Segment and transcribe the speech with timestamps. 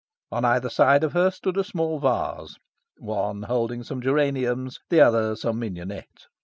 [0.31, 2.55] On either side of her stood a small vase,
[2.97, 6.25] one holding some geraniums, the other some mignonette.